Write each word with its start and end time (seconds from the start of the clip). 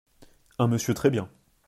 Un 0.57 0.65
monsieur 0.67 0.95
très 0.95 1.11
bien. 1.11 1.29